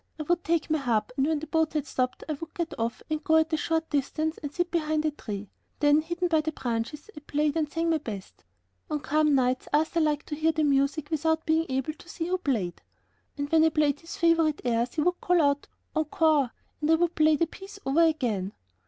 [0.19, 3.03] I would take my harp and when the boat had stopped I would get off
[3.11, 5.51] and go at a short distance and sit behind a tree.
[5.79, 8.43] Then, hidden by the branches, I played and sang my best.
[8.89, 12.39] On calm nights Arthur liked to hear the music without being able to see who
[12.39, 12.81] played.
[13.37, 16.49] And when I played his favorite airs he would call out "Encore,"
[16.81, 18.53] and I would play the piece over again.